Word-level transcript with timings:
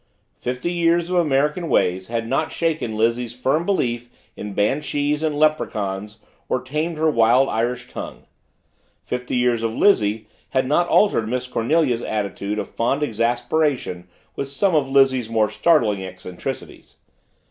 Fifty 0.39 0.71
years 0.71 1.11
of 1.11 1.17
American 1.17 1.69
ways 1.69 2.07
had 2.07 2.27
not 2.27 2.51
shaken 2.51 2.97
Lizzie's 2.97 3.35
firm 3.35 3.67
belief 3.67 4.09
in 4.35 4.53
banshees 4.53 5.21
and 5.21 5.37
leprechauns 5.37 6.17
or 6.49 6.59
tamed 6.59 6.97
her 6.97 7.07
wild 7.11 7.47
Irish 7.49 7.87
tongue; 7.87 8.23
fifty 9.03 9.35
years 9.35 9.61
of 9.61 9.75
Lizzie 9.75 10.25
had 10.49 10.65
not 10.65 10.87
altered 10.87 11.29
Miss 11.29 11.45
Cornelia's 11.45 12.01
attitude 12.01 12.57
of 12.57 12.67
fond 12.69 13.03
exasperation 13.03 14.07
with 14.35 14.49
some 14.49 14.73
of 14.73 14.89
Lizzie's 14.89 15.29
more 15.29 15.51
startling 15.51 16.01
eccentricities. 16.03 16.95